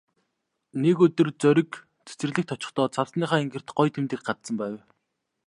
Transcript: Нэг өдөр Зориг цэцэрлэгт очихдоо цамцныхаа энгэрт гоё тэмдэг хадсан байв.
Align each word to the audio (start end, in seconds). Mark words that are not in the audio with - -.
Нэг 0.81 0.97
өдөр 1.05 1.27
Зориг 1.41 1.71
цэцэрлэгт 2.07 2.49
очихдоо 2.55 2.87
цамцныхаа 2.95 3.41
энгэрт 3.43 3.67
гоё 3.77 3.89
тэмдэг 3.93 4.21
хадсан 4.27 4.55
байв. 4.61 4.75